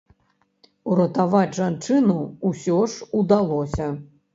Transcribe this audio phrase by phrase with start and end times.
[0.93, 2.19] Уратаваць жанчыну
[2.53, 3.97] ўсё ж удалося.